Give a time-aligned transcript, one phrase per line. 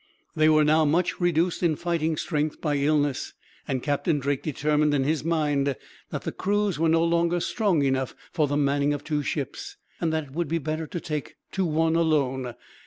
[0.35, 3.33] They were now much reduced in fighting strength by illness,
[3.67, 5.75] and Captain Drake determined in his mind
[6.09, 10.11] that the crews were no longer strong enough for the manning of two ships, and
[10.11, 12.55] that it would be better to take to one, alone.